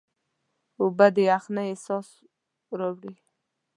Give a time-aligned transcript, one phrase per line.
[0.81, 2.07] اوبه د یخنۍ احساس
[2.79, 3.13] راوړي.